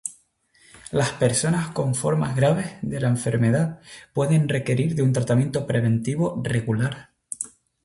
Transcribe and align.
Las 0.89 1.11
personas 1.11 1.69
con 1.69 1.93
formas 1.93 2.35
graves 2.35 2.71
de 2.81 2.99
la 2.99 3.07
enfermedad 3.07 3.79
pueden 4.13 4.49
requerir 4.49 4.99
un 4.99 5.13
tratamiento 5.13 5.67
preventivo 5.67 6.41
regular. 6.43 7.11